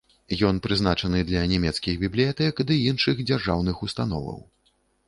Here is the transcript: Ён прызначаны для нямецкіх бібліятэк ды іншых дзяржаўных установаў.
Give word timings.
Ён 0.47 0.61
прызначаны 0.65 1.21
для 1.27 1.43
нямецкіх 1.53 2.01
бібліятэк 2.07 2.65
ды 2.73 2.81
іншых 2.89 3.25
дзяржаўных 3.29 3.89
установаў. 3.91 4.47